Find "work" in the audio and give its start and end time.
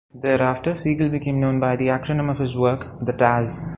2.57-2.87